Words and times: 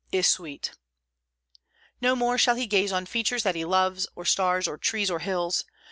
is 0.11 0.27
sweet." 0.27 0.71
No 2.01 2.15
more 2.15 2.35
shall 2.39 2.55
he 2.55 2.65
gaze 2.65 2.91
on 2.91 3.05
features 3.05 3.43
that 3.43 3.53
he 3.53 3.65
loves, 3.65 4.07
or 4.15 4.25
stars, 4.25 4.67
or 4.67 4.75
trees, 4.79 5.11
or 5.11 5.19
hills. 5.19 5.63